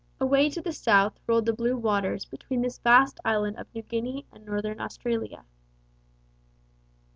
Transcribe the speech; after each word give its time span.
Away 0.19 0.49
to 0.49 0.61
the 0.63 0.73
south 0.73 1.19
rolled 1.27 1.45
the 1.45 1.53
blue 1.53 1.77
waters 1.77 2.25
between 2.25 2.63
this 2.63 2.79
vast 2.79 3.19
island 3.23 3.59
of 3.59 3.67
New 3.75 3.83
Guinea 3.83 4.25
and 4.31 4.43
Northern 4.43 4.81
Australia. 4.81 5.45